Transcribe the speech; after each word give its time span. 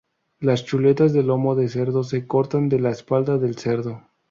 Las 0.39 0.65
chuletas 0.65 1.13
de 1.13 1.21
lomo 1.21 1.53
de 1.53 1.69
cerdo 1.69 2.03
se 2.03 2.25
cortan 2.25 2.69
de 2.69 2.79
la 2.79 2.89
espalda 2.89 3.37
del 3.37 3.55
cerdo. 3.55 4.01